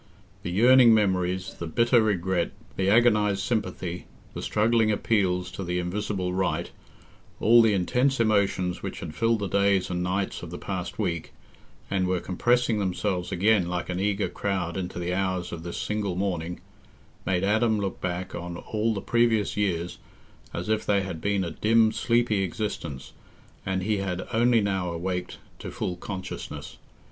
[0.41, 6.33] The yearning memories, the bitter regret, the agonized sympathy, the struggling appeals to the Invisible
[6.33, 11.33] Right—all the intense emotions which had filled the days and nights of the past week,
[11.91, 16.15] and were compressing themselves again like an eager crowd into the hours of this single
[16.15, 16.61] morning,
[17.23, 19.99] made Adam look back on all the previous years
[20.51, 23.13] as if they had been a dim sleepy existence,
[23.67, 26.77] and he had only now awaked to full consciousness.